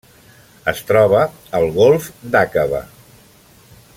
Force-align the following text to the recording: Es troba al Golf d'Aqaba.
Es 0.71 0.79
troba 0.91 1.19
al 1.59 1.67
Golf 1.77 2.09
d'Aqaba. 2.37 2.83